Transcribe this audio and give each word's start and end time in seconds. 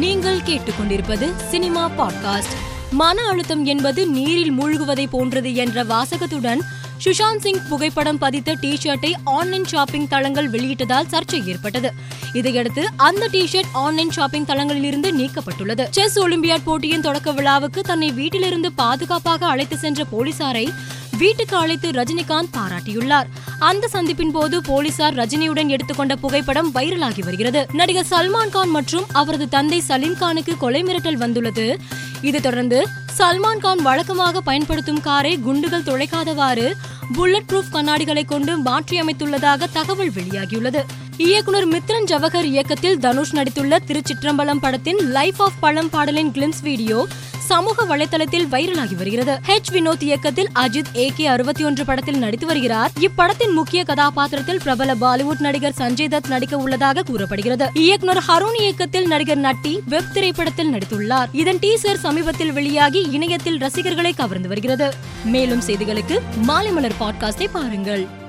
நீங்கள் 0.00 0.38
கேட்டுக்கொண்டிருப்பது 0.38 1.36
cinema 1.36 1.90
podcast. 1.98 2.54
மன 2.90 3.22
அழுத்தம் 3.22 3.64
என்பது 3.64 4.06
நீரில் 4.06 4.60
மூழ்குவதை 4.60 5.06
போன்றது 5.10 5.54
என்ற 5.54 5.84
வாசகத்துடன் 5.84 6.60
சுஷாந்த் 7.04 7.40
சிங் 7.40 7.68
புகைப்படம் 7.68 8.18
பதித்த 8.18 8.54
டி 8.60 8.78
ஷர்ட்டை 8.82 9.12
ஆன்லைன் 9.24 9.64
ஷாப்பிங் 9.64 10.08
தளங்கள் 10.08 10.50
வெளியிட்டதால் 10.50 11.06
சர்ச்சை 11.10 11.46
ஏற்பட்டது. 11.46 11.92
இதையடுத்து 12.32 12.88
அந்த 12.96 13.26
டி 13.26 13.48
ஷர்ட் 13.52 13.70
ஆன்லைன் 13.72 14.10
ஷாப்பிங் 14.10 14.44
தளங்களில் 14.44 14.84
இருந்து 14.84 15.12
நீக்கப்பட்டுள்ளது. 15.12 15.86
செஸ் 15.90 16.18
ஒலிம்பியாட் 16.18 16.64
போட்டியின் 16.64 17.00
தொடக்க 17.00 17.32
விழாவுக்கு 17.32 17.82
தன்னை 17.82 18.12
வீட்டிலிருந்து 18.12 18.72
பாதுகாப்பாக 18.72 19.46
அழைத்து 19.46 19.76
சென்ற 19.76 20.04
போலீசாரை 20.12 20.74
வீட்டுக்கு 21.20 21.56
அழைத்து 21.56 21.88
ரஜினிகாந்த் 21.90 22.52
பாராட்டியுள்ளார். 22.56 23.28
அந்த 23.68 23.88
சந்திப்பின் 23.92 24.34
போது 24.36 24.56
போலீசார் 24.62 25.14
ரஜினியுடன் 25.14 25.70
எடுத்துக்கொண்ட 25.74 26.14
புகைப்படம் 26.16 26.70
வைரலாகி 26.74 27.22
வருகிறது. 27.24 27.66
நடிகர் 27.72 28.10
சல்மான் 28.10 28.52
கான் 28.54 28.72
மற்றும் 28.76 29.06
அவரது 29.12 29.48
தந்தை 29.48 29.80
சலீம் 29.80 30.16
கானுக்கு 30.20 30.54
கொலை 30.56 30.82
மிரட்டல் 30.82 31.20
வந்துள்ளது. 31.24 31.66
இது 32.28 32.40
தொடர்ந்து 32.40 32.78
சல்மான் 33.18 33.62
கான் 33.64 33.82
வழக்கமாக 33.88 34.40
பயன்படுத்தும் 34.40 35.00
காரை 35.00 35.38
குண்டுகள் 35.46 35.86
துளைக்காதவாறு 35.88 36.66
புல்லட் 37.14 37.48
ப்ரூஃப் 37.50 37.72
கண்ணாடிகளை 37.72 38.24
கொண்டு 38.24 38.52
மாற்றியமைத்துள்ளதாக 38.68 39.68
தகவல் 39.72 40.12
வெளியாகியுள்ளது. 40.18 40.82
இயக்குனர் 41.16 41.68
மித்ரன் 41.68 42.08
ஜவஹர் 42.12 42.48
இயக்கத்தில் 42.54 42.98
தனுஷ் 42.98 43.34
நடித்துள்ள 43.34 43.76
திருச்சிற்றம்பலம் 43.88 44.62
படத்தின் 44.64 45.00
லைஃப் 45.16 45.42
ஆஃப் 45.42 45.58
பழம் 45.60 45.90
பாடலின் 45.90 46.32
கிளிம்ஸ் 46.32 46.62
வீடியோ 46.62 46.98
சமூக 47.50 47.96
வலைதளத்தில் 47.96 48.46
வைரலாகி 48.50 48.94
வருகிறது. 48.94 49.38
ஹெச் 49.46 49.72
வினோத் 49.72 50.02
இயக்கத்தில் 50.02 50.48
அஜித் 50.54 50.96
ஏ 50.96 51.12
கே 51.16 51.26
அறுபத்தி 51.26 51.64
ஒன்று 51.64 51.84
படத்தில் 51.84 52.18
நடித்து 52.18 52.46
வருகிறார். 52.46 52.90
இப்படத்தின் 53.00 53.52
முக்கிய 53.54 53.84
கதாபாத்திரத்தில் 53.84 54.58
பிரபல 54.58 54.94
பாலிவுட் 54.94 55.38
நடிகர் 55.38 55.74
சஞ்சய் 55.78 56.08
தத் 56.08 56.26
நடிக்க 56.28 56.56
உள்ளதாக 56.56 57.02
கூறப்படுகிறது. 57.02 57.70
இயக்குனர் 57.74 58.22
ஹருண் 58.28 58.60
இயக்கத்தில் 58.60 59.06
நடிகர் 59.06 59.40
நட்டி 59.40 59.78
வெப் 59.88 60.14
திரைப்படத்தில் 60.14 60.72
நடித்துள்ளார். 60.74 61.28
இதன் 61.32 61.58
டீசர் 61.58 61.94
சமீபத்தில் 61.94 62.52
வெளியாகி 62.52 63.08
இணையத்தில் 63.10 63.58
ரசிகர்களை 63.58 64.12
கவர்ந்து 64.12 64.48
வருகிறது. 64.48 64.94
மேலும் 65.24 65.62
செய்திகளுக்கு 65.66 66.18
மாலை 66.42 66.72
மலர் 66.72 66.92
பாட்காஸ்டை 67.00 67.46
பாருங்கள். 67.52 68.19